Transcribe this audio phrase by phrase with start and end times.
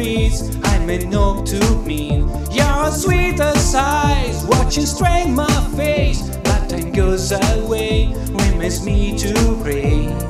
[0.00, 2.26] I may know to mean.
[2.50, 5.46] Your sweetest eyes watching strain my
[5.76, 6.22] face.
[6.42, 10.29] But time goes away, reminds me to pray.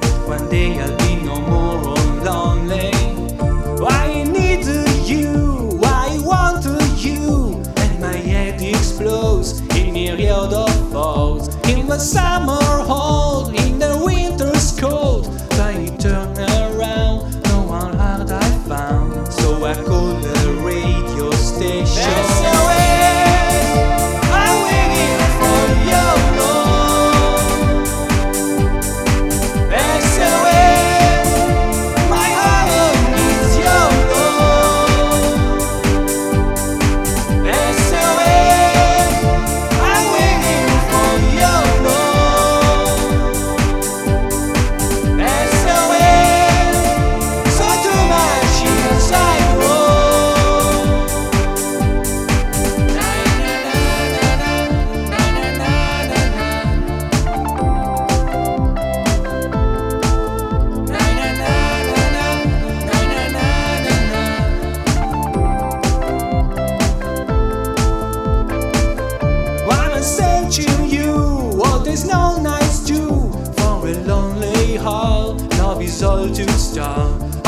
[70.50, 71.50] searching you.
[71.54, 73.08] Well, there's no nice do
[73.56, 75.40] for a lonely heart.
[75.58, 77.39] Love is all too starved.